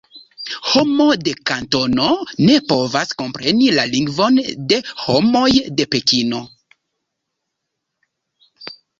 [0.69, 2.05] Homo de Kantono
[2.45, 4.39] ne povas kompreni la lingvon
[4.71, 6.41] de homoj de Pekino.